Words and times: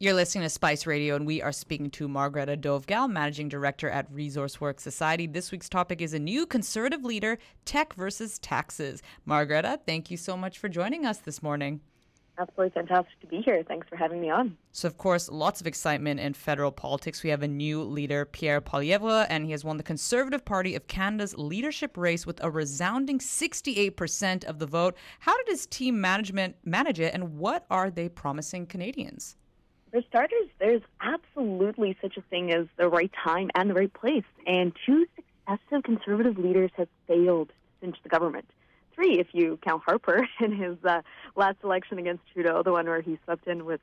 You're 0.00 0.14
listening 0.14 0.44
to 0.44 0.48
Spice 0.48 0.86
Radio, 0.86 1.16
and 1.16 1.26
we 1.26 1.42
are 1.42 1.50
speaking 1.50 1.90
to 1.90 2.06
Margareta 2.06 2.56
Dovgal, 2.56 3.10
Managing 3.10 3.48
Director 3.48 3.90
at 3.90 4.06
Resource 4.12 4.60
Works 4.60 4.84
Society. 4.84 5.26
This 5.26 5.50
week's 5.50 5.68
topic 5.68 6.00
is 6.00 6.14
a 6.14 6.20
new 6.20 6.46
conservative 6.46 7.04
leader 7.04 7.36
tech 7.64 7.94
versus 7.94 8.38
taxes. 8.38 9.02
Margareta, 9.24 9.80
thank 9.86 10.08
you 10.08 10.16
so 10.16 10.36
much 10.36 10.60
for 10.60 10.68
joining 10.68 11.04
us 11.04 11.18
this 11.18 11.42
morning. 11.42 11.80
Absolutely 12.38 12.70
fantastic 12.70 13.18
to 13.22 13.26
be 13.26 13.40
here. 13.40 13.64
Thanks 13.66 13.88
for 13.88 13.96
having 13.96 14.20
me 14.20 14.30
on. 14.30 14.56
So, 14.70 14.86
of 14.86 14.98
course, 14.98 15.28
lots 15.28 15.60
of 15.60 15.66
excitement 15.66 16.20
in 16.20 16.32
federal 16.32 16.70
politics. 16.70 17.24
We 17.24 17.30
have 17.30 17.42
a 17.42 17.48
new 17.48 17.82
leader, 17.82 18.24
Pierre 18.24 18.60
Poilievre, 18.60 19.26
and 19.28 19.46
he 19.46 19.50
has 19.50 19.64
won 19.64 19.78
the 19.78 19.82
Conservative 19.82 20.44
Party 20.44 20.76
of 20.76 20.86
Canada's 20.86 21.36
leadership 21.36 21.96
race 21.96 22.24
with 22.24 22.40
a 22.44 22.52
resounding 22.52 23.18
68% 23.18 24.44
of 24.44 24.60
the 24.60 24.66
vote. 24.66 24.96
How 25.18 25.36
did 25.38 25.48
his 25.48 25.66
team 25.66 26.00
management 26.00 26.54
manage 26.64 27.00
it, 27.00 27.14
and 27.14 27.36
what 27.36 27.66
are 27.68 27.90
they 27.90 28.08
promising 28.08 28.64
Canadians? 28.66 29.34
For 29.98 30.04
starters, 30.10 30.48
there's 30.60 30.82
absolutely 31.00 31.96
such 32.00 32.16
a 32.16 32.22
thing 32.22 32.52
as 32.52 32.68
the 32.76 32.88
right 32.88 33.10
time 33.24 33.50
and 33.56 33.68
the 33.68 33.74
right 33.74 33.92
place. 33.92 34.22
And 34.46 34.72
two 34.86 35.06
successive 35.16 35.82
conservative 35.82 36.38
leaders 36.38 36.70
have 36.76 36.86
failed 37.08 37.50
since 37.80 37.96
the 38.04 38.08
government. 38.08 38.44
Three, 38.94 39.18
if 39.18 39.26
you 39.32 39.58
count 39.60 39.82
Harper 39.84 40.28
in 40.40 40.52
his 40.52 40.76
uh, 40.84 41.02
last 41.34 41.56
election 41.64 41.98
against 41.98 42.22
Trudeau, 42.32 42.62
the 42.62 42.70
one 42.70 42.86
where 42.86 43.00
he 43.00 43.18
swept 43.24 43.48
in 43.48 43.64
with 43.64 43.80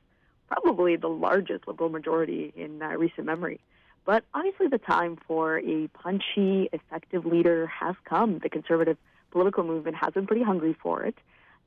probably 0.48 0.96
the 0.96 1.08
largest 1.08 1.68
liberal 1.68 1.90
majority 1.90 2.50
in 2.56 2.80
uh, 2.80 2.96
recent 2.96 3.26
memory. 3.26 3.60
But 4.06 4.24
obviously, 4.32 4.68
the 4.68 4.78
time 4.78 5.18
for 5.28 5.58
a 5.58 5.88
punchy, 5.88 6.70
effective 6.72 7.26
leader 7.26 7.66
has 7.66 7.94
come. 8.06 8.38
The 8.38 8.48
conservative 8.48 8.96
political 9.32 9.64
movement 9.64 9.98
has 10.00 10.14
been 10.14 10.26
pretty 10.26 10.44
hungry 10.44 10.74
for 10.82 11.02
it. 11.02 11.18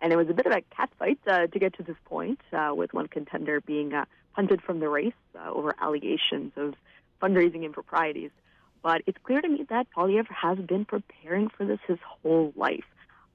And 0.01 0.11
it 0.11 0.15
was 0.15 0.27
a 0.27 0.33
bit 0.33 0.47
of 0.47 0.53
a 0.53 0.63
catfight 0.73 1.17
uh, 1.27 1.45
to 1.45 1.59
get 1.59 1.75
to 1.75 1.83
this 1.83 1.97
point, 2.05 2.39
uh, 2.51 2.71
with 2.73 2.93
one 2.93 3.07
contender 3.07 3.61
being 3.61 3.93
uh, 3.93 4.05
punted 4.35 4.61
from 4.61 4.79
the 4.79 4.89
race 4.89 5.13
uh, 5.35 5.51
over 5.51 5.75
allegations 5.79 6.53
of 6.55 6.75
fundraising 7.21 7.63
improprieties. 7.63 8.31
But 8.81 9.01
it's 9.05 9.17
clear 9.23 9.41
to 9.41 9.49
me 9.49 9.65
that 9.69 9.87
Poilievre 9.95 10.31
has 10.31 10.57
been 10.59 10.85
preparing 10.85 11.49
for 11.49 11.65
this 11.65 11.79
his 11.87 11.99
whole 12.05 12.53
life. 12.55 12.85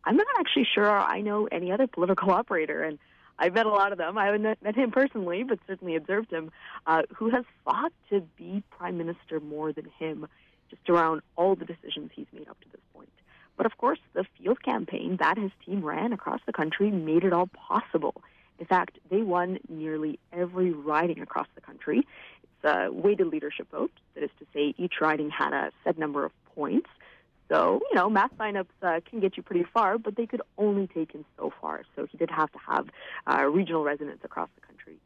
I'm 0.04 0.16
not 0.16 0.26
actually 0.38 0.66
sure 0.74 0.90
I 0.90 1.20
know 1.20 1.46
any 1.50 1.72
other 1.72 1.86
political 1.86 2.30
operator, 2.40 2.82
and 2.82 2.98
I've 3.38 3.54
met 3.54 3.66
a 3.66 3.70
lot 3.70 3.92
of 3.92 3.98
them. 3.98 4.16
I 4.16 4.26
haven't 4.26 4.62
met 4.62 4.74
him 4.74 4.90
personally, 4.90 5.42
but 5.42 5.58
certainly 5.66 5.96
observed 5.96 6.32
him, 6.32 6.50
uh, 6.86 7.02
who 7.14 7.30
has 7.30 7.44
fought 7.64 7.92
to 8.10 8.20
be 8.36 8.62
prime 8.70 8.96
minister 8.96 9.40
more 9.40 9.72
than 9.72 9.86
him, 9.98 10.26
just 10.70 10.88
around 10.88 11.22
all 11.36 11.56
the 11.56 11.64
decisions 11.64 12.10
he's 12.14 12.26
made 12.32 12.48
up 12.48 12.60
to 12.60 12.68
this 12.70 12.80
point. 12.94 13.08
But 13.56 13.66
of 13.66 13.76
course, 13.76 13.98
the 14.14 14.24
field 14.38 14.62
campaign 14.62 15.16
that 15.20 15.38
his 15.38 15.50
team 15.64 15.84
ran 15.84 16.12
across 16.12 16.40
the 16.46 16.52
country 16.52 16.90
made 16.90 17.24
it 17.24 17.32
all 17.32 17.48
possible. 17.48 18.22
In 18.58 18.66
fact, 18.66 18.98
they 19.10 19.22
won 19.22 19.58
nearly 19.68 20.18
every 20.32 20.70
riding 20.70 21.20
across 21.20 21.48
the 21.54 21.60
country. 21.60 22.06
It's 22.42 22.64
a 22.64 22.90
weighted 22.92 23.26
leadership 23.28 23.70
vote. 23.70 23.92
That 24.14 24.24
is 24.24 24.30
to 24.38 24.46
say, 24.54 24.74
each 24.78 24.94
riding 25.00 25.30
had 25.30 25.52
a 25.52 25.70
set 25.82 25.98
number 25.98 26.24
of 26.24 26.32
points. 26.54 26.88
So, 27.48 27.80
you 27.90 27.96
know, 27.96 28.08
mass 28.08 28.30
signups 28.38 28.66
uh, 28.82 29.00
can 29.08 29.20
get 29.20 29.36
you 29.36 29.42
pretty 29.42 29.64
far, 29.64 29.98
but 29.98 30.16
they 30.16 30.26
could 30.26 30.42
only 30.56 30.86
take 30.86 31.12
him 31.12 31.24
so 31.36 31.52
far. 31.60 31.82
So 31.94 32.06
he 32.06 32.16
did 32.16 32.30
have 32.30 32.50
to 32.52 32.58
have 32.66 32.88
uh, 33.26 33.44
regional 33.44 33.84
resonance 33.84 34.20
across 34.24 34.48
the 34.54 34.66
country. 34.66 34.96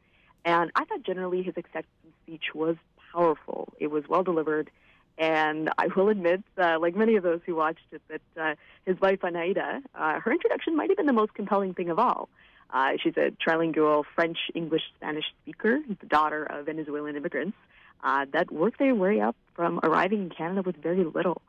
And 0.45 0.71
I 0.77 0.85
thought 0.85 1.03
generally 1.03 1.43
his 1.43 1.57
acceptance 1.57 2.15
speech 2.23 2.55
was 2.55 2.77
powerful. 3.13 3.73
It 3.81 3.89
was 3.89 4.05
well 4.09 4.23
delivered. 4.23 4.71
And 5.19 5.69
I 5.79 5.89
will 5.89 6.11
admit, 6.11 6.45
uh, 6.57 6.79
like 6.79 6.95
many 6.95 7.17
of 7.17 7.25
those 7.25 7.41
who 7.45 7.57
watched 7.57 7.87
it, 7.91 8.03
that 8.09 8.41
uh, 8.41 8.55
his 8.87 9.01
wife, 9.01 9.21
Anaida, 9.23 9.83
uh, 9.97 10.21
her 10.21 10.31
introduction 10.31 10.77
might 10.77 10.91
have 10.91 10.97
been 10.97 11.07
the 11.07 11.13
most 11.13 11.35
compelling 11.35 11.75
thing 11.75 11.91
of 11.91 11.99
all. 11.99 12.29
Uh, 12.71 12.93
she's 13.03 13.17
a 13.17 13.31
trilingual 13.31 14.05
French, 14.15 14.39
English, 14.55 14.83
Spanish 14.97 15.25
speaker, 15.43 15.79
the 16.01 16.07
daughter 16.07 16.45
of 16.45 16.67
Venezuelan 16.67 17.17
immigrants 17.17 17.57
uh, 18.05 18.27
that 18.33 18.51
worked 18.53 18.79
their 18.79 18.95
way 18.95 19.21
up 19.21 19.37
from 19.55 19.81
arriving 19.83 20.23
in 20.23 20.31
Canada 20.31 20.63
with 20.65 20.77
very 20.77 21.05
little. 21.05 21.41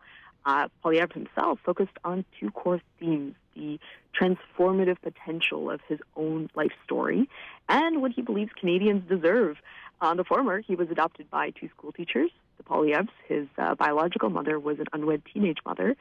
Uh, 0.46 0.68
Poilievre 0.84 1.14
himself 1.14 1.60
focused 1.66 1.98
on 2.04 2.24
two 2.40 2.50
core 2.52 2.82
themes 3.00 3.36
the 3.56 3.80
transformative 4.20 4.96
potential 5.02 5.70
of 5.70 5.82
his 5.88 6.00
own 6.16 6.50
life 6.56 6.72
story 6.86 7.30
and 7.68 8.02
what 8.02 8.12
he 8.12 8.22
believes 8.22 8.52
Canadians 8.58 9.04
deserve. 9.10 9.58
On 10.02 10.16
the 10.16 10.24
former, 10.24 10.62
he 10.62 10.76
was 10.76 10.90
adopted 10.90 11.30
by 11.30 11.50
two 11.52 11.68
school 11.70 11.92
teachers, 11.92 12.32
the 12.58 12.64
Poilievres. 12.64 13.10
His 13.28 13.48
uh, 13.58 13.76
biological 13.76 14.30
mother 14.30 14.58
was 14.60 14.80
an 14.80 14.86
unwed 14.94 15.24
teenage 15.34 15.58
mother, 15.66 15.96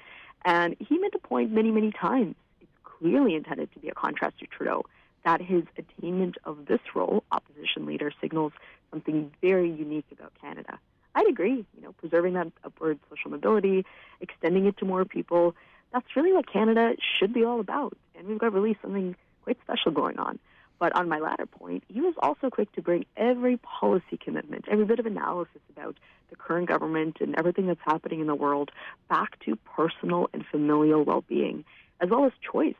and 0.44 0.76
he 0.78 0.98
made 0.98 1.12
the 1.12 1.18
point 1.18 1.50
many, 1.50 1.72
many 1.72 1.90
times. 1.90 2.36
It's 2.60 2.70
clearly 2.84 3.34
intended 3.34 3.72
to 3.72 3.80
be 3.80 3.88
a 3.88 3.94
contrast 3.94 4.38
to 4.38 4.46
Trudeau 4.46 4.84
that 5.28 5.42
his 5.42 5.64
attainment 5.76 6.38
of 6.44 6.64
this 6.64 6.80
role, 6.94 7.22
opposition 7.30 7.84
leader, 7.84 8.10
signals 8.18 8.52
something 8.90 9.30
very 9.42 9.70
unique 9.70 10.06
about 10.10 10.32
Canada. 10.40 10.78
I'd 11.14 11.28
agree. 11.28 11.66
You 11.76 11.82
know, 11.82 11.92
preserving 11.92 12.32
that 12.32 12.50
upward 12.64 12.98
social 13.10 13.32
mobility, 13.32 13.84
extending 14.22 14.64
it 14.64 14.78
to 14.78 14.86
more 14.86 15.04
people, 15.04 15.54
that's 15.92 16.16
really 16.16 16.32
what 16.32 16.50
Canada 16.50 16.94
should 17.18 17.34
be 17.34 17.44
all 17.44 17.60
about. 17.60 17.94
And 18.16 18.26
we've 18.26 18.38
got 18.38 18.54
really 18.54 18.78
something 18.80 19.16
quite 19.44 19.58
special 19.60 19.92
going 19.92 20.18
on. 20.18 20.38
But 20.78 20.96
on 20.96 21.10
my 21.10 21.18
latter 21.18 21.44
point, 21.44 21.84
he 21.88 22.00
was 22.00 22.14
also 22.20 22.48
quick 22.48 22.72
to 22.72 22.80
bring 22.80 23.04
every 23.14 23.58
policy 23.58 24.16
commitment, 24.18 24.64
every 24.70 24.86
bit 24.86 24.98
of 24.98 25.04
analysis 25.04 25.60
about 25.76 25.98
the 26.30 26.36
current 26.36 26.68
government 26.68 27.18
and 27.20 27.34
everything 27.38 27.66
that's 27.66 27.80
happening 27.84 28.20
in 28.20 28.26
the 28.28 28.34
world 28.34 28.70
back 29.10 29.38
to 29.40 29.56
personal 29.76 30.30
and 30.32 30.46
familial 30.50 31.04
well 31.04 31.22
being, 31.28 31.66
as 32.00 32.08
well 32.08 32.24
as 32.24 32.32
choice. 32.40 32.76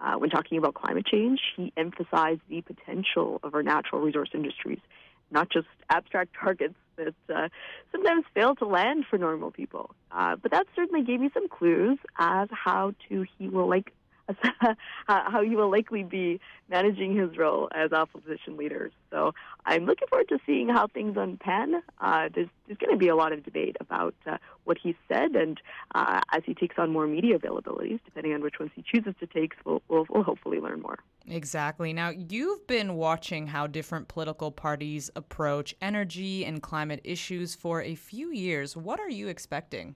Uh, 0.00 0.14
when 0.14 0.30
talking 0.30 0.58
about 0.58 0.74
climate 0.74 1.06
change, 1.06 1.40
he 1.56 1.72
emphasized 1.76 2.40
the 2.48 2.60
potential 2.62 3.40
of 3.42 3.54
our 3.54 3.62
natural 3.62 4.00
resource 4.00 4.30
industries, 4.34 4.80
not 5.30 5.50
just 5.50 5.66
abstract 5.90 6.34
targets 6.40 6.74
that 6.96 7.14
uh, 7.34 7.48
sometimes 7.92 8.24
fail 8.34 8.54
to 8.54 8.66
land 8.66 9.04
for 9.08 9.18
normal 9.18 9.50
people. 9.50 9.90
Uh, 10.10 10.36
but 10.36 10.50
that 10.50 10.66
certainly 10.76 11.04
gave 11.04 11.20
me 11.20 11.30
some 11.34 11.48
clues 11.48 11.98
as 12.18 12.48
how 12.52 12.94
to 13.08 13.24
he 13.38 13.48
will 13.48 13.68
like 13.68 13.92
how 15.06 15.42
he 15.42 15.54
will 15.56 15.70
likely 15.70 16.02
be 16.02 16.40
managing 16.68 17.16
his 17.16 17.36
role 17.36 17.68
as 17.74 17.92
opposition 17.92 18.56
leader. 18.56 18.90
So 19.10 19.32
I'm 19.66 19.84
looking 19.84 20.08
forward 20.08 20.28
to 20.30 20.38
seeing 20.46 20.68
how 20.68 20.86
things 20.86 21.16
unpan. 21.16 21.80
Uh, 22.00 22.28
there's, 22.34 22.48
there's 22.66 22.78
going 22.78 22.92
to 22.92 22.98
be 22.98 23.08
a 23.08 23.16
lot 23.16 23.32
of 23.32 23.44
debate 23.44 23.76
about 23.80 24.14
uh, 24.26 24.38
what 24.64 24.78
he 24.82 24.96
said, 25.08 25.36
and 25.36 25.60
uh, 25.94 26.20
as 26.32 26.42
he 26.46 26.54
takes 26.54 26.76
on 26.78 26.90
more 26.90 27.06
media 27.06 27.38
availabilities, 27.38 28.00
depending 28.04 28.32
on 28.34 28.42
which 28.42 28.58
ones 28.58 28.72
he 28.74 28.82
chooses 28.82 29.14
to 29.20 29.26
take, 29.26 29.52
we'll, 29.64 29.82
we'll, 29.88 30.06
we'll 30.08 30.22
hopefully 30.22 30.58
learn 30.58 30.80
more. 30.80 30.98
Exactly. 31.26 31.92
Now, 31.92 32.10
you've 32.10 32.66
been 32.66 32.96
watching 32.96 33.46
how 33.46 33.66
different 33.66 34.08
political 34.08 34.50
parties 34.50 35.10
approach 35.16 35.74
energy 35.80 36.44
and 36.44 36.62
climate 36.62 37.00
issues 37.04 37.54
for 37.54 37.82
a 37.82 37.94
few 37.94 38.30
years. 38.30 38.76
What 38.76 39.00
are 39.00 39.08
you 39.08 39.28
expecting? 39.28 39.94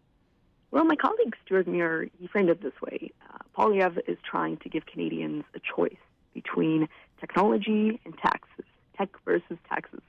Well, 0.70 0.84
my 0.84 0.96
colleague 0.96 1.34
Stewart 1.44 1.66
Muir, 1.66 2.08
he 2.18 2.26
framed 2.26 2.50
it 2.50 2.62
this 2.62 2.74
way. 2.82 3.10
Poilievre 3.58 4.00
is 4.06 4.18
trying 4.22 4.56
to 4.58 4.68
give 4.68 4.86
Canadians 4.86 5.44
a 5.54 5.58
choice 5.58 5.96
between 6.32 6.88
technology 7.18 8.00
and 8.04 8.16
taxes, 8.16 8.64
tech 8.96 9.08
versus 9.24 9.58
taxes. 9.68 10.00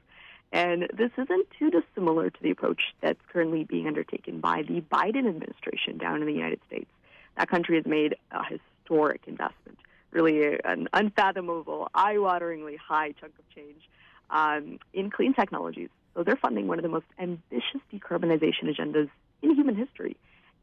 And 0.51 0.83
this 0.95 1.11
isn't 1.17 1.47
too 1.57 1.71
dissimilar 1.71 2.29
to 2.29 2.43
the 2.43 2.51
approach 2.51 2.81
that's 3.01 3.19
currently 3.31 3.63
being 3.63 3.87
undertaken 3.87 4.39
by 4.39 4.63
the 4.63 4.81
Biden 4.81 5.27
administration 5.27 5.97
down 5.97 6.21
in 6.21 6.27
the 6.27 6.33
United 6.33 6.59
States. 6.67 6.89
That 7.37 7.49
country 7.49 7.75
has 7.77 7.85
made 7.85 8.15
a 8.31 8.43
historic 8.43 9.21
investment, 9.25 9.79
really 10.11 10.57
an 10.63 10.87
unfathomable, 10.93 11.89
eye-wateringly 11.95 12.77
high 12.77 13.13
chunk 13.13 13.33
of 13.39 13.55
change 13.55 13.81
um, 14.29 14.79
in 14.93 15.09
clean 15.09 15.33
technologies. 15.33 15.89
So 16.15 16.23
they're 16.23 16.35
funding 16.35 16.67
one 16.67 16.77
of 16.79 16.83
the 16.83 16.89
most 16.89 17.05
ambitious 17.17 17.81
decarbonization 17.91 18.65
agendas 18.65 19.09
in 19.41 19.55
human 19.55 19.75
history. 19.75 20.17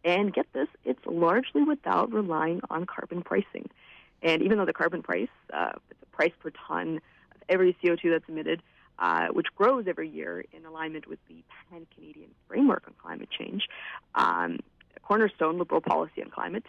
And 0.07 0.33
get 0.33 0.47
this, 0.53 0.69
it's 0.85 1.05
largely 1.05 1.65
without 1.65 2.13
relying 2.13 2.61
on 2.71 2.87
carbon 2.87 3.23
pricing. 3.23 3.69
And 4.23 4.41
even 4.41 4.57
though 4.57 4.65
the 4.65 4.73
carbon 4.73 5.03
price, 5.03 5.29
uh, 5.53 5.73
the 5.89 6.07
price 6.13 6.31
per 6.39 6.53
ton 6.69 7.01
of 7.35 7.43
every 7.49 7.77
CO2 7.83 8.13
that's 8.13 8.29
emitted, 8.29 8.63
uh, 9.01 9.27
which 9.33 9.49
grows 9.57 9.87
every 9.89 10.09
year 10.09 10.45
in 10.53 10.65
alignment 10.65 11.09
with 11.09 11.19
the 11.29 11.43
pan 11.69 11.89
Canadian 11.93 12.31
framework 12.47 12.85
on 12.87 12.95
climate 13.03 13.29
change, 13.37 13.69
um, 14.15 14.61
cornerstone 15.03 15.59
liberal 15.59 15.81
policy 15.81 16.23
on 16.23 16.31
climate, 16.31 16.65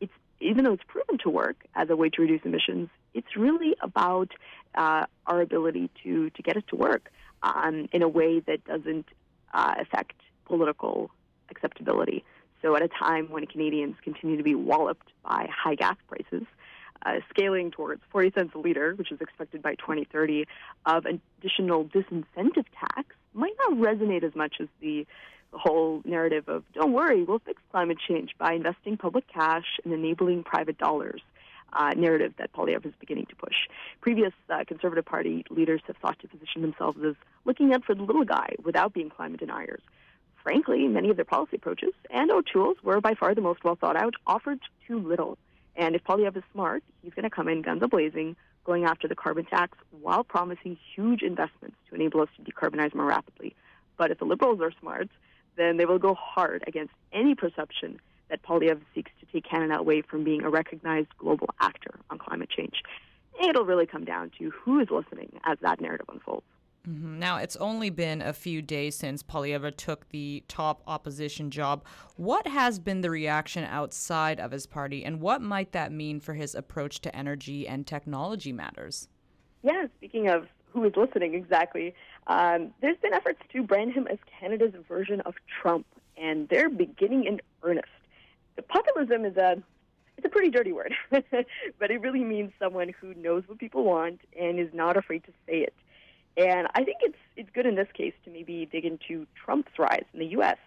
it's, 0.00 0.12
even 0.40 0.64
though 0.64 0.72
it's 0.72 0.82
proven 0.88 1.16
to 1.18 1.30
work 1.30 1.64
as 1.76 1.90
a 1.90 1.96
way 1.96 2.10
to 2.10 2.22
reduce 2.22 2.42
emissions, 2.44 2.88
it's 3.14 3.36
really 3.36 3.76
about 3.82 4.32
uh, 4.74 5.06
our 5.28 5.40
ability 5.40 5.90
to, 6.02 6.28
to 6.30 6.42
get 6.42 6.56
it 6.56 6.66
to 6.68 6.76
work 6.76 7.12
um, 7.44 7.88
in 7.92 8.02
a 8.02 8.08
way 8.08 8.40
that 8.40 8.64
doesn't 8.64 9.06
uh, 9.54 9.74
affect 9.78 10.16
political 10.44 11.12
acceptability. 11.50 12.24
So, 12.62 12.76
at 12.76 12.82
a 12.82 12.88
time 12.88 13.30
when 13.30 13.46
Canadians 13.46 13.96
continue 14.02 14.36
to 14.36 14.42
be 14.42 14.54
walloped 14.54 15.08
by 15.24 15.48
high 15.50 15.74
gas 15.74 15.96
prices, 16.08 16.46
uh, 17.04 17.20
scaling 17.30 17.70
towards 17.70 18.02
40 18.10 18.32
cents 18.32 18.54
a 18.54 18.58
liter, 18.58 18.94
which 18.94 19.10
is 19.10 19.20
expected 19.20 19.62
by 19.62 19.74
2030, 19.76 20.46
of 20.86 21.06
additional 21.06 21.84
disincentive 21.86 22.66
tax 22.78 23.14
might 23.32 23.54
not 23.58 23.78
resonate 23.78 24.22
as 24.22 24.34
much 24.34 24.56
as 24.60 24.68
the, 24.80 25.06
the 25.52 25.58
whole 25.58 26.02
narrative 26.04 26.48
of 26.48 26.64
don't 26.74 26.92
worry, 26.92 27.22
we'll 27.22 27.38
fix 27.38 27.60
climate 27.70 27.98
change 28.06 28.32
by 28.38 28.52
investing 28.52 28.96
public 28.96 29.26
cash 29.28 29.78
and 29.84 29.92
enabling 29.92 30.42
private 30.42 30.78
dollars. 30.78 31.22
Uh, 31.72 31.92
narrative 31.96 32.34
that 32.36 32.52
Poilievre 32.52 32.84
is 32.84 32.92
beginning 32.98 33.26
to 33.26 33.36
push. 33.36 33.54
Previous 34.00 34.32
uh, 34.48 34.64
Conservative 34.66 35.04
Party 35.04 35.44
leaders 35.50 35.80
have 35.86 35.94
sought 36.02 36.18
to 36.18 36.26
position 36.26 36.62
themselves 36.62 36.98
as 37.06 37.14
looking 37.44 37.72
out 37.72 37.84
for 37.84 37.94
the 37.94 38.02
little 38.02 38.24
guy 38.24 38.56
without 38.64 38.92
being 38.92 39.08
climate 39.08 39.38
deniers. 39.38 39.80
Frankly, 40.42 40.88
many 40.88 41.10
of 41.10 41.16
their 41.16 41.24
policy 41.24 41.56
approaches, 41.56 41.92
and 42.10 42.30
O'Toole's 42.30 42.82
were 42.82 43.00
by 43.00 43.14
far 43.14 43.34
the 43.34 43.40
most 43.40 43.62
well 43.62 43.76
thought 43.76 43.96
out, 43.96 44.14
offered 44.26 44.60
too 44.86 44.98
little. 44.98 45.36
And 45.76 45.94
if 45.94 46.02
Poilievre 46.04 46.38
is 46.38 46.42
smart, 46.52 46.82
he's 47.02 47.14
going 47.14 47.24
to 47.24 47.30
come 47.30 47.48
in 47.48 47.62
guns 47.62 47.82
a 47.82 47.88
blazing, 47.88 48.36
going 48.64 48.84
after 48.84 49.06
the 49.06 49.14
carbon 49.14 49.44
tax 49.44 49.76
while 50.00 50.24
promising 50.24 50.78
huge 50.94 51.22
investments 51.22 51.76
to 51.88 51.94
enable 51.94 52.20
us 52.20 52.28
to 52.36 52.50
decarbonize 52.50 52.94
more 52.94 53.06
rapidly. 53.06 53.54
But 53.96 54.10
if 54.10 54.18
the 54.18 54.24
Liberals 54.24 54.60
are 54.60 54.72
smart, 54.80 55.08
then 55.56 55.76
they 55.76 55.84
will 55.84 55.98
go 55.98 56.14
hard 56.14 56.64
against 56.66 56.94
any 57.12 57.34
perception 57.34 58.00
that 58.30 58.42
Poilievre 58.42 58.80
seeks 58.94 59.10
to 59.20 59.26
take 59.26 59.44
Canada 59.44 59.78
away 59.78 60.02
from 60.02 60.24
being 60.24 60.42
a 60.42 60.50
recognized 60.50 61.08
global 61.18 61.50
actor 61.60 61.98
on 62.08 62.18
climate 62.18 62.48
change. 62.48 62.82
It'll 63.42 63.64
really 63.64 63.86
come 63.86 64.04
down 64.04 64.30
to 64.38 64.50
who 64.50 64.80
is 64.80 64.88
listening 64.90 65.40
as 65.44 65.58
that 65.60 65.80
narrative 65.80 66.06
unfolds. 66.10 66.44
Mm-hmm. 66.88 67.18
Now, 67.18 67.36
it's 67.36 67.56
only 67.56 67.90
been 67.90 68.22
a 68.22 68.32
few 68.32 68.62
days 68.62 68.96
since 68.96 69.22
Poilievre 69.22 69.76
took 69.76 70.08
the 70.08 70.42
top 70.48 70.82
opposition 70.86 71.50
job. 71.50 71.84
What 72.16 72.46
has 72.46 72.78
been 72.78 73.02
the 73.02 73.10
reaction 73.10 73.64
outside 73.64 74.40
of 74.40 74.50
his 74.50 74.66
party, 74.66 75.04
and 75.04 75.20
what 75.20 75.42
might 75.42 75.72
that 75.72 75.92
mean 75.92 76.20
for 76.20 76.34
his 76.34 76.54
approach 76.54 77.00
to 77.02 77.14
energy 77.14 77.68
and 77.68 77.86
technology 77.86 78.52
matters? 78.52 79.08
Yeah, 79.62 79.86
speaking 79.98 80.28
of 80.28 80.46
who 80.72 80.84
is 80.84 80.92
listening 80.96 81.34
exactly, 81.34 81.94
um, 82.28 82.72
there's 82.80 82.96
been 82.98 83.12
efforts 83.12 83.40
to 83.52 83.62
brand 83.62 83.92
him 83.92 84.06
as 84.06 84.18
Canada's 84.38 84.72
version 84.88 85.20
of 85.22 85.34
Trump, 85.60 85.86
and 86.16 86.48
they're 86.48 86.70
beginning 86.70 87.24
in 87.24 87.40
earnest. 87.62 87.88
The 88.56 88.62
populism 88.62 89.24
is 89.24 89.36
a 89.36 89.62
it's 90.16 90.26
a 90.26 90.28
pretty 90.28 90.50
dirty 90.50 90.72
word, 90.72 90.94
but 91.10 91.90
it 91.90 92.00
really 92.02 92.22
means 92.22 92.52
someone 92.58 92.92
who 93.00 93.14
knows 93.14 93.42
what 93.46 93.58
people 93.58 93.84
want 93.84 94.20
and 94.38 94.60
is 94.60 94.68
not 94.74 94.98
afraid 94.98 95.24
to 95.24 95.32
say 95.46 95.60
it. 95.60 95.74
And 96.36 96.68
I 96.74 96.84
think 96.84 96.98
it's 97.00 97.18
it's 97.36 97.50
good 97.52 97.66
in 97.66 97.74
this 97.74 97.88
case 97.94 98.14
to 98.24 98.30
maybe 98.30 98.68
dig 98.70 98.84
into 98.84 99.26
Trump's 99.34 99.78
rise 99.78 100.04
in 100.12 100.20
the 100.20 100.26
U.S. 100.26 100.58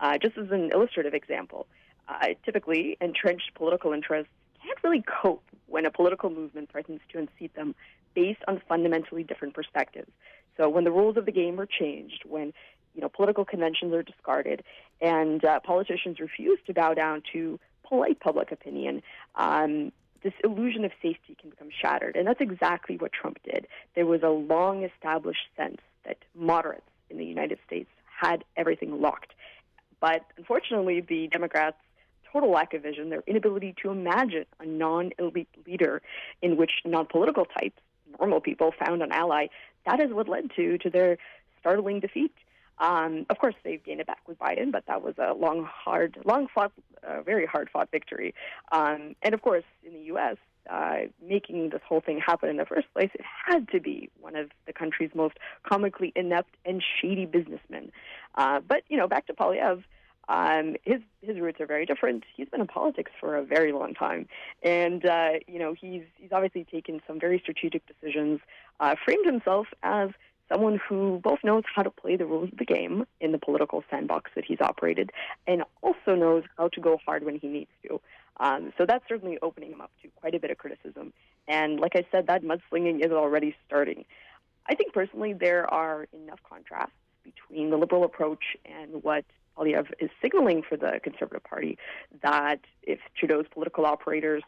Uh, 0.00 0.18
just 0.18 0.36
as 0.36 0.50
an 0.50 0.70
illustrative 0.72 1.14
example. 1.14 1.66
Uh, 2.08 2.28
typically, 2.44 2.96
entrenched 3.00 3.54
political 3.54 3.92
interests 3.92 4.32
can't 4.64 4.78
really 4.82 5.02
cope 5.02 5.44
when 5.66 5.86
a 5.86 5.90
political 5.90 6.30
movement 6.30 6.70
threatens 6.70 7.00
to 7.10 7.18
unseat 7.18 7.54
them 7.54 7.74
based 8.14 8.42
on 8.46 8.60
fundamentally 8.68 9.22
different 9.22 9.54
perspectives. 9.54 10.10
So 10.56 10.68
when 10.68 10.84
the 10.84 10.90
rules 10.90 11.16
of 11.16 11.26
the 11.26 11.32
game 11.32 11.58
are 11.60 11.66
changed, 11.66 12.24
when 12.26 12.52
you 12.94 13.00
know 13.00 13.08
political 13.08 13.44
conventions 13.44 13.92
are 13.94 14.02
discarded, 14.02 14.62
and 15.00 15.44
uh, 15.44 15.60
politicians 15.60 16.20
refuse 16.20 16.58
to 16.66 16.74
bow 16.74 16.94
down 16.94 17.22
to 17.32 17.58
polite 17.88 18.20
public 18.20 18.52
opinion, 18.52 19.02
um, 19.34 19.92
this 20.22 20.32
illusion 20.44 20.84
of 20.84 20.92
safety 21.02 21.36
can 21.40 21.50
become 21.50 21.68
shattered. 21.70 22.16
And 22.16 22.26
that's 22.26 22.40
exactly 22.40 22.96
what 22.96 23.12
Trump 23.12 23.38
did. 23.44 23.66
There 23.94 24.06
was 24.06 24.22
a 24.22 24.28
long 24.28 24.84
established 24.84 25.46
sense 25.56 25.78
that 26.04 26.18
moderates 26.34 26.82
in 27.10 27.18
the 27.18 27.24
United 27.24 27.58
States 27.66 27.90
had 28.20 28.44
everything 28.56 29.00
locked. 29.00 29.32
But 30.00 30.24
unfortunately, 30.36 31.00
the 31.00 31.28
Democrats' 31.28 31.76
total 32.32 32.50
lack 32.50 32.74
of 32.74 32.82
vision, 32.82 33.10
their 33.10 33.22
inability 33.26 33.74
to 33.82 33.90
imagine 33.90 34.46
a 34.58 34.66
non 34.66 35.12
elite 35.18 35.48
leader 35.66 36.02
in 36.40 36.56
which 36.56 36.72
non 36.84 37.06
political 37.06 37.44
types, 37.44 37.80
normal 38.18 38.40
people, 38.40 38.72
found 38.84 39.02
an 39.02 39.12
ally, 39.12 39.46
that 39.86 40.00
is 40.00 40.12
what 40.12 40.28
led 40.28 40.50
to, 40.56 40.78
to 40.78 40.90
their 40.90 41.18
startling 41.60 42.00
defeat. 42.00 42.32
Um, 42.88 43.12
of 43.30 43.36
course, 43.42 43.56
they've 43.64 43.84
gained 43.86 44.00
it 44.00 44.08
back 44.12 44.22
with 44.28 44.38
Biden, 44.44 44.68
but 44.76 44.84
that 44.90 45.00
was 45.06 45.14
a 45.18 45.30
long, 45.44 45.58
hard, 45.84 46.12
long 46.30 46.44
fought, 46.54 46.72
uh, 47.06 47.22
very 47.22 47.46
hard 47.46 47.66
fought 47.72 47.88
victory. 47.90 48.34
Um, 48.78 49.00
and 49.24 49.32
of 49.36 49.40
course, 49.48 49.64
in 49.86 49.92
the 49.98 50.04
U.S., 50.14 50.36
uh, 50.68 51.00
making 51.34 51.70
this 51.70 51.80
whole 51.88 52.00
thing 52.00 52.18
happen 52.30 52.48
in 52.48 52.56
the 52.62 52.68
first 52.74 52.88
place, 52.94 53.10
it 53.14 53.24
had 53.46 53.62
to 53.74 53.78
be 53.80 53.96
one 54.20 54.36
of 54.42 54.46
the 54.66 54.72
country's 54.72 55.12
most 55.14 55.36
comically 55.70 56.10
inept 56.14 56.52
and 56.68 56.82
shady 57.00 57.26
businessmen. 57.36 57.84
Uh, 58.40 58.58
but 58.60 58.80
you 58.90 58.96
know, 58.98 59.08
back 59.08 59.24
to 59.26 59.32
Poilievre, 59.32 59.82
Um, 60.28 60.66
his 60.90 61.00
his 61.28 61.36
roots 61.44 61.60
are 61.60 61.66
very 61.74 61.86
different. 61.90 62.22
He's 62.36 62.48
been 62.52 62.60
in 62.60 62.70
politics 62.80 63.10
for 63.20 63.30
a 63.36 63.44
very 63.56 63.72
long 63.80 63.92
time, 63.94 64.22
and 64.62 65.04
uh, 65.04 65.32
you 65.52 65.58
know 65.62 65.72
he's 65.82 66.04
he's 66.20 66.32
obviously 66.36 66.64
taken 66.76 66.94
some 67.06 67.18
very 67.26 67.38
strategic 67.44 67.82
decisions. 67.92 68.40
Uh, 68.82 68.94
framed 69.04 69.26
himself 69.26 69.66
as 69.82 70.10
someone 70.50 70.80
who 70.88 71.20
both 71.22 71.38
knows 71.44 71.64
how 71.74 71.82
to 71.82 71.90
play 71.90 72.16
the 72.16 72.26
rules 72.26 72.50
of 72.52 72.58
the 72.58 72.64
game 72.64 73.04
in 73.20 73.32
the 73.32 73.38
political 73.38 73.84
sandbox 73.90 74.30
that 74.34 74.44
he's 74.44 74.60
operated, 74.60 75.10
and 75.46 75.62
also 75.82 76.14
knows 76.14 76.44
how 76.56 76.68
to 76.68 76.80
go 76.80 76.98
hard 77.04 77.24
when 77.24 77.38
he 77.38 77.48
needs 77.48 77.70
to. 77.86 78.00
Um, 78.38 78.72
so 78.78 78.86
that's 78.86 79.04
certainly 79.08 79.38
opening 79.42 79.72
him 79.72 79.80
up 79.80 79.90
to 80.02 80.08
quite 80.16 80.34
a 80.34 80.38
bit 80.38 80.50
of 80.50 80.58
criticism. 80.58 81.12
And 81.48 81.80
like 81.80 81.92
I 81.94 82.04
said, 82.10 82.26
that 82.26 82.42
mudslinging 82.42 83.04
is 83.04 83.12
already 83.12 83.54
starting. 83.66 84.04
I 84.66 84.74
think 84.74 84.92
personally 84.92 85.32
there 85.32 85.72
are 85.72 86.06
enough 86.12 86.40
contrasts 86.48 86.92
between 87.24 87.70
the 87.70 87.76
liberal 87.76 88.04
approach 88.04 88.56
and 88.64 89.02
what 89.02 89.24
Poilievre 89.56 89.92
is 90.00 90.10
signaling 90.20 90.62
for 90.66 90.76
the 90.76 91.00
Conservative 91.02 91.44
Party 91.44 91.78
that 92.22 92.60
if 92.82 93.00
Trudeau's 93.16 93.46
political 93.50 93.84
operators 93.84 94.42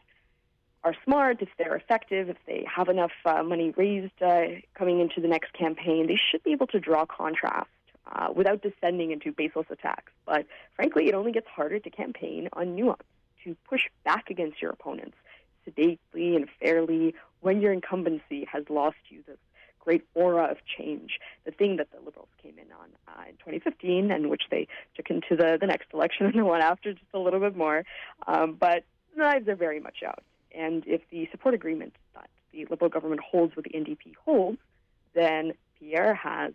are 0.85 0.95
smart, 1.03 1.41
if 1.41 1.49
they're 1.57 1.75
effective, 1.75 2.29
if 2.29 2.37
they 2.45 2.63
have 2.73 2.89
enough 2.89 3.11
uh, 3.25 3.41
money 3.41 3.73
raised 3.75 4.21
uh, 4.21 4.43
coming 4.75 4.99
into 4.99 5.19
the 5.19 5.27
next 5.27 5.51
campaign, 5.53 6.05
they 6.07 6.19
should 6.31 6.43
be 6.43 6.51
able 6.51 6.67
to 6.67 6.79
draw 6.79 7.05
contrast 7.05 7.69
uh, 8.13 8.27
without 8.33 8.61
descending 8.61 9.09
into 9.09 9.31
baseless 9.31 9.65
attacks. 9.71 10.11
But 10.27 10.45
frankly, 10.75 11.07
it 11.07 11.15
only 11.15 11.31
gets 11.31 11.47
harder 11.47 11.79
to 11.79 11.89
campaign 11.89 12.49
on 12.53 12.75
nuance, 12.75 13.01
to 13.43 13.57
push 13.67 13.81
back 14.03 14.29
against 14.29 14.61
your 14.61 14.71
opponents 14.71 15.17
sedately 15.65 16.35
and 16.35 16.47
fairly 16.61 17.15
when 17.41 17.61
your 17.61 17.73
incumbency 17.73 18.47
has 18.51 18.63
lost 18.69 18.97
you 19.09 19.23
this 19.25 19.37
great 19.79 20.05
aura 20.13 20.45
of 20.45 20.57
change, 20.77 21.19
the 21.45 21.51
thing 21.51 21.77
that 21.77 21.87
the 21.91 21.97
Liberals 22.05 22.29
came 22.41 22.59
in 22.59 22.71
on 22.71 22.89
uh, 23.07 23.29
in 23.29 23.33
2015 23.37 24.11
and 24.11 24.29
which 24.29 24.43
they 24.51 24.67
took 24.95 25.09
into 25.09 25.35
the, 25.35 25.57
the 25.59 25.67
next 25.67 25.87
election 25.93 26.27
and 26.27 26.35
the 26.35 26.45
one 26.45 26.61
after 26.61 26.93
just 26.93 27.05
a 27.13 27.19
little 27.19 27.39
bit 27.39 27.55
more. 27.55 27.83
Um, 28.27 28.55
but 28.59 28.83
knives 29.15 29.47
are 29.47 29.55
very 29.55 29.79
much 29.79 30.03
out. 30.05 30.23
And 30.57 30.83
if 30.87 31.01
the 31.09 31.27
support 31.31 31.53
agreement 31.53 31.95
that 32.13 32.29
the 32.51 32.65
Liberal 32.69 32.89
government 32.89 33.21
holds 33.21 33.55
with 33.55 33.65
the 33.65 33.71
NDP 33.71 34.15
holds, 34.23 34.59
then 35.13 35.53
Pierre 35.79 36.13
has 36.13 36.53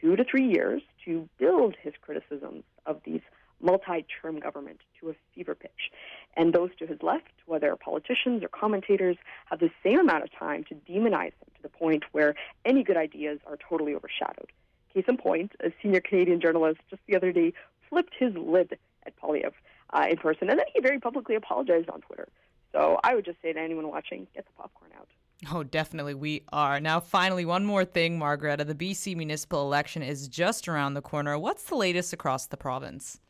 two 0.00 0.16
to 0.16 0.24
three 0.24 0.46
years 0.46 0.82
to 1.04 1.28
build 1.38 1.76
his 1.82 1.94
criticisms 2.00 2.64
of 2.86 3.00
these 3.04 3.20
multi-term 3.62 4.40
government 4.40 4.80
to 4.98 5.10
a 5.10 5.14
fever 5.34 5.54
pitch. 5.54 5.90
And 6.36 6.54
those 6.54 6.70
to 6.78 6.86
his 6.86 7.02
left, 7.02 7.32
whether 7.46 7.74
politicians 7.76 8.42
or 8.42 8.48
commentators, 8.48 9.16
have 9.46 9.60
the 9.60 9.70
same 9.82 10.00
amount 10.00 10.24
of 10.24 10.30
time 10.32 10.64
to 10.64 10.74
demonize 10.74 11.32
him 11.32 11.50
to 11.56 11.62
the 11.62 11.68
point 11.68 12.04
where 12.12 12.34
any 12.64 12.82
good 12.82 12.96
ideas 12.96 13.38
are 13.46 13.58
totally 13.68 13.94
overshadowed. 13.94 14.50
Case 14.94 15.04
in 15.08 15.18
point, 15.18 15.52
a 15.60 15.72
senior 15.82 16.00
Canadian 16.00 16.40
journalist 16.40 16.80
just 16.88 17.02
the 17.06 17.16
other 17.16 17.32
day 17.32 17.52
flipped 17.88 18.14
his 18.18 18.34
lid 18.34 18.78
at 19.06 19.16
Poilievre 19.16 19.52
uh, 19.92 20.06
in 20.10 20.16
person, 20.16 20.48
and 20.48 20.58
then 20.58 20.66
he 20.72 20.80
very 20.80 20.98
publicly 20.98 21.34
apologized 21.34 21.90
on 21.90 22.00
Twitter. 22.00 22.28
So 22.72 22.98
I 23.02 23.14
would 23.14 23.24
just 23.24 23.40
say 23.42 23.52
to 23.52 23.60
anyone 23.60 23.88
watching, 23.88 24.26
get 24.34 24.46
the 24.46 24.52
popcorn 24.52 24.90
out. 24.98 25.08
Oh, 25.52 25.62
definitely, 25.62 26.14
we 26.14 26.44
are. 26.52 26.80
Now, 26.80 27.00
finally, 27.00 27.44
one 27.44 27.64
more 27.64 27.84
thing, 27.84 28.18
Margareta. 28.18 28.64
The 28.64 28.74
BC 28.74 29.16
municipal 29.16 29.62
election 29.62 30.02
is 30.02 30.28
just 30.28 30.68
around 30.68 30.94
the 30.94 31.02
corner. 31.02 31.38
What's 31.38 31.64
the 31.64 31.76
latest 31.76 32.12
across 32.12 32.46
the 32.46 32.58
province? 32.58 33.20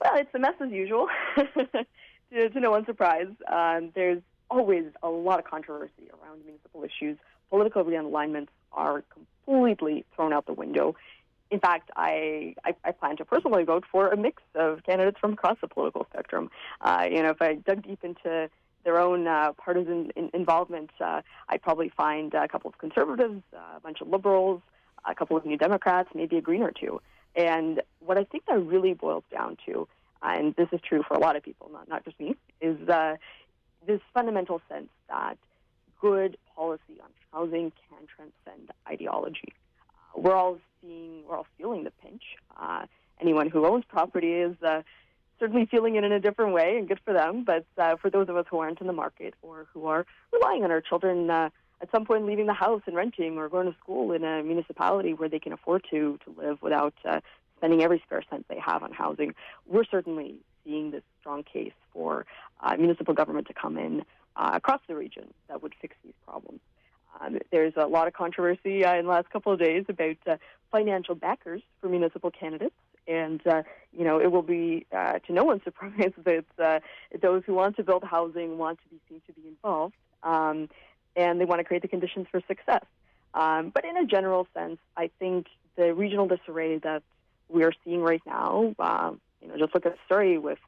Well, 0.00 0.16
it's 0.16 0.30
a 0.34 0.38
mess 0.38 0.54
as 0.60 0.70
usual, 0.70 1.08
to, 1.36 2.48
to, 2.50 2.60
no 2.60 2.70
one's 2.70 2.86
surprise. 2.86 3.26
Um, 3.50 3.90
there's 3.96 4.22
always 4.48 4.84
a 5.02 5.08
lot 5.08 5.40
of 5.40 5.44
controversy 5.44 6.08
around 6.22 6.44
municipal 6.44 6.84
issues. 6.84 7.18
Political 7.50 7.84
realignments 7.86 8.48
are 8.72 9.02
completely 9.12 10.04
thrown 10.14 10.32
out 10.32 10.46
the 10.46 10.52
window 10.52 10.94
in 11.50 11.60
fact, 11.60 11.90
I, 11.96 12.54
I, 12.64 12.74
I, 12.84 12.92
plan 12.92 13.16
to 13.16 13.24
personally 13.24 13.64
vote 13.64 13.84
for 13.90 14.08
a 14.08 14.16
mix 14.16 14.42
of 14.54 14.82
candidates 14.84 15.18
from 15.18 15.32
across 15.32 15.56
the 15.60 15.68
political 15.68 16.06
spectrum. 16.10 16.50
Uh, 16.80 17.06
you 17.10 17.22
know, 17.22 17.30
if 17.30 17.40
I 17.40 17.54
dug 17.54 17.86
deep 17.86 18.00
into 18.02 18.50
their 18.88 18.98
own 18.98 19.26
uh, 19.26 19.52
partisan 19.52 20.10
in- 20.16 20.30
involvement, 20.32 20.90
uh, 20.98 21.20
I'd 21.50 21.60
probably 21.60 21.90
find 21.90 22.32
a 22.32 22.48
couple 22.48 22.70
of 22.70 22.78
conservatives, 22.78 23.42
uh, 23.54 23.76
a 23.76 23.80
bunch 23.80 24.00
of 24.00 24.08
liberals, 24.08 24.62
a 25.06 25.14
couple 25.14 25.36
of 25.36 25.44
New 25.44 25.58
Democrats, 25.58 26.08
maybe 26.14 26.38
a 26.38 26.40
green 26.40 26.62
or 26.62 26.70
two. 26.70 27.02
And 27.36 27.82
what 28.00 28.16
I 28.16 28.24
think 28.24 28.46
that 28.46 28.58
really 28.58 28.94
boils 28.94 29.24
down 29.30 29.58
to, 29.66 29.86
and 30.22 30.54
this 30.56 30.68
is 30.72 30.80
true 30.80 31.02
for 31.06 31.12
a 31.12 31.18
lot 31.18 31.36
of 31.36 31.42
people, 31.42 31.68
not, 31.70 31.86
not 31.86 32.02
just 32.02 32.18
me, 32.18 32.34
is 32.62 32.78
uh, 32.88 33.16
this 33.86 34.00
fundamental 34.14 34.62
sense 34.70 34.88
that 35.10 35.36
good 36.00 36.38
policy 36.56 36.96
on 37.02 37.10
housing 37.30 37.70
can 37.90 38.06
transcend 38.16 38.70
ideology. 38.90 39.52
Uh, 39.90 40.22
we're 40.22 40.34
all 40.34 40.56
seeing, 40.80 41.24
we're 41.28 41.36
all 41.36 41.46
feeling 41.58 41.84
the 41.84 41.92
pinch. 42.02 42.22
Anyone 43.20 43.50
who 43.50 43.66
owns 43.66 43.84
property 43.84 44.32
is 44.32 44.56
certainly 45.38 45.66
feeling 45.66 45.96
it 45.96 46.04
in 46.04 46.12
a 46.12 46.20
different 46.20 46.52
way, 46.52 46.76
and 46.78 46.88
good 46.88 47.00
for 47.04 47.12
them. 47.12 47.44
But 47.44 47.64
uh, 47.76 47.96
for 47.96 48.10
those 48.10 48.28
of 48.28 48.36
us 48.36 48.46
who 48.50 48.58
aren't 48.58 48.80
in 48.80 48.86
the 48.86 48.92
market 48.92 49.34
or 49.42 49.66
who 49.72 49.86
are 49.86 50.06
relying 50.32 50.64
on 50.64 50.70
our 50.70 50.80
children 50.80 51.30
uh, 51.30 51.50
at 51.80 51.90
some 51.90 52.04
point 52.04 52.26
leaving 52.26 52.46
the 52.46 52.52
house 52.52 52.82
and 52.86 52.96
renting 52.96 53.38
or 53.38 53.48
going 53.48 53.70
to 53.70 53.78
school 53.78 54.12
in 54.12 54.24
a 54.24 54.42
municipality 54.42 55.14
where 55.14 55.28
they 55.28 55.38
can 55.38 55.52
afford 55.52 55.84
to 55.90 56.18
to 56.24 56.34
live 56.40 56.60
without 56.62 56.94
uh, 57.04 57.20
spending 57.56 57.82
every 57.82 58.02
spare 58.04 58.22
cent 58.30 58.46
they 58.48 58.58
have 58.58 58.82
on 58.82 58.92
housing, 58.92 59.34
we're 59.66 59.84
certainly 59.84 60.36
seeing 60.64 60.90
this 60.90 61.02
strong 61.20 61.42
case 61.42 61.72
for 61.92 62.24
uh, 62.60 62.76
municipal 62.76 63.14
government 63.14 63.46
to 63.46 63.54
come 63.54 63.76
in 63.76 64.04
uh, 64.36 64.50
across 64.54 64.80
the 64.88 64.94
region 64.94 65.24
that 65.48 65.62
would 65.62 65.74
fix 65.80 65.96
these 66.04 66.14
problems. 66.24 66.60
Um, 67.20 67.38
there's 67.50 67.72
a 67.76 67.86
lot 67.86 68.06
of 68.06 68.12
controversy 68.12 68.84
uh, 68.84 68.94
in 68.94 69.04
the 69.04 69.10
last 69.10 69.30
couple 69.30 69.52
of 69.52 69.58
days 69.58 69.84
about 69.88 70.16
uh, 70.26 70.36
financial 70.70 71.14
backers 71.14 71.62
for 71.80 71.88
municipal 71.88 72.30
candidates. 72.30 72.74
And, 73.08 73.44
uh, 73.46 73.62
you 73.96 74.04
know, 74.04 74.20
it 74.20 74.30
will 74.30 74.42
be, 74.42 74.86
uh, 74.92 75.18
to 75.20 75.32
no 75.32 75.44
one's 75.44 75.62
surprise, 75.64 76.12
that 76.24 76.44
uh, 76.58 76.80
those 77.20 77.42
who 77.46 77.54
want 77.54 77.76
to 77.76 77.82
build 77.82 78.04
housing 78.04 78.58
want 78.58 78.78
to 78.82 78.88
be 78.88 79.00
seen 79.08 79.20
to 79.26 79.32
be 79.32 79.48
involved. 79.48 79.94
Um, 80.22 80.68
and 81.16 81.40
they 81.40 81.44
want 81.44 81.58
to 81.60 81.64
create 81.64 81.82
the 81.82 81.88
conditions 81.88 82.26
for 82.30 82.40
success. 82.46 82.84
Um, 83.34 83.70
but 83.70 83.84
in 83.84 83.96
a 83.96 84.06
general 84.06 84.46
sense, 84.54 84.78
I 84.96 85.10
think 85.18 85.46
the 85.76 85.94
regional 85.94 86.26
disarray 86.26 86.78
that 86.78 87.02
we 87.48 87.64
are 87.64 87.72
seeing 87.84 88.02
right 88.02 88.22
now, 88.26 88.74
um, 88.78 89.20
you 89.40 89.48
know, 89.48 89.56
just 89.56 89.74
look 89.74 89.86
at 89.86 89.96
Surrey 90.08 90.38
with 90.38 90.58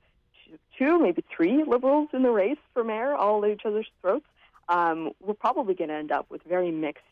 two, 0.78 0.99
maybe 0.99 1.25
three 1.35 1.64
liberals 1.64 2.09
in 2.12 2.23
the 2.23 2.30
race 2.30 2.59
for 2.73 2.85
mayor, 2.85 3.14
all 3.14 3.44
at 3.44 3.50
each 3.50 3.62
other's 3.64 3.88
throats. 4.00 4.26
Um, 4.68 5.12
we're 5.20 5.35
probably 5.35 5.75
going 5.75 5.88
to 5.88 5.94
end 5.94 6.12
up 6.12 6.26
with 6.30 6.42
very 6.44 6.70
mixed, 6.70 7.04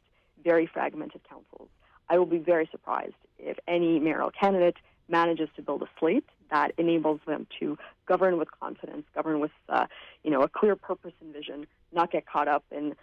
very 0.43 0.67
fragmented 0.67 1.21
councils. 1.29 1.69
I 2.09 2.19
will 2.19 2.27
be 2.27 2.39
very 2.39 2.69
surprised 2.71 3.15
if 3.39 3.59
any 3.67 3.99
mayoral 3.99 4.31
candidate 4.31 4.77
manages 5.09 5.49
to 5.57 5.63
build 5.63 5.83
a 5.83 5.89
slate 5.99 6.25
that 6.51 6.73
enables 6.79 7.21
them 7.27 7.47
to 7.61 7.79
govern 8.07 8.39
with 8.39 8.49
confidence, 8.59 9.05
govern 9.15 9.41
with 9.41 9.51
uh, 9.69 9.87
you 10.25 10.31
know 10.31 10.43
a 10.43 10.49
clear 10.49 10.77
purpose 10.77 11.13
and 11.21 11.33
vision, 11.33 11.67
not 11.93 12.11
get 12.11 12.27
caught 12.27 12.49
up 12.49 12.65
in 12.71 12.95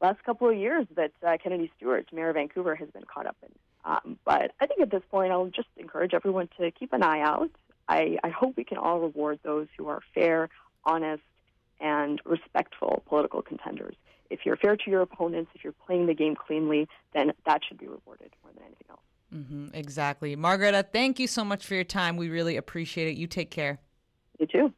last 0.00 0.22
couple 0.24 0.48
of 0.48 0.56
years 0.56 0.86
that 0.96 1.12
uh, 1.26 1.36
Kennedy 1.42 1.70
Stewart, 1.76 2.06
Mayor 2.12 2.30
of 2.30 2.34
Vancouver, 2.34 2.74
has 2.74 2.88
been 2.90 3.04
caught 3.04 3.26
up 3.26 3.36
in. 3.42 3.50
Um, 3.84 4.18
but 4.24 4.52
I 4.60 4.66
think 4.66 4.80
at 4.80 4.90
this 4.90 5.02
point, 5.10 5.32
I'll 5.32 5.46
just 5.46 5.68
encourage 5.76 6.14
everyone 6.14 6.48
to 6.58 6.70
keep 6.70 6.92
an 6.92 7.02
eye 7.02 7.20
out. 7.20 7.50
I, 7.88 8.18
I 8.22 8.28
hope 8.28 8.56
we 8.56 8.64
can 8.64 8.78
all 8.78 9.00
reward 9.00 9.40
those 9.42 9.66
who 9.76 9.88
are 9.88 10.00
fair, 10.14 10.50
honest, 10.84 11.22
and 11.80 12.20
respectful 12.24 13.02
political 13.06 13.40
contenders. 13.40 13.94
If 14.30 14.40
you're 14.44 14.56
fair 14.56 14.76
to 14.76 14.90
your 14.90 15.00
opponents, 15.00 15.50
if 15.54 15.64
you're 15.64 15.74
playing 15.86 16.06
the 16.06 16.14
game 16.14 16.34
cleanly, 16.34 16.86
then 17.14 17.32
that 17.46 17.62
should 17.66 17.78
be 17.78 17.86
rewarded 17.86 18.30
more 18.42 18.52
than 18.52 18.64
anything 18.64 18.86
else. 18.90 19.00
Mm-hmm, 19.34 19.68
exactly. 19.74 20.34
Margareta, 20.36 20.86
thank 20.90 21.18
you 21.18 21.26
so 21.26 21.44
much 21.44 21.66
for 21.66 21.74
your 21.74 21.84
time. 21.84 22.16
We 22.16 22.30
really 22.30 22.56
appreciate 22.56 23.08
it. 23.08 23.16
You 23.16 23.26
take 23.26 23.50
care. 23.50 23.78
You 24.38 24.46
too. 24.46 24.74